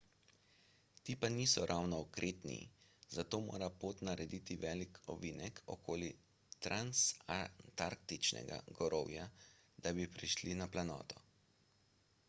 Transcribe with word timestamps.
ti 1.03 1.13
pa 1.23 1.27
niso 1.37 1.61
ravno 1.71 1.97
okretni 2.05 2.55
zato 3.17 3.39
mora 3.49 3.67
pot 3.83 4.01
narediti 4.07 4.57
velik 4.63 4.97
ovinek 5.15 5.61
okoli 5.75 6.09
transantarktičnega 6.69 8.59
gorovja 8.81 9.29
da 9.85 9.95
bi 10.01 10.11
prišli 10.17 10.59
na 10.65 10.71
planoto 10.77 11.23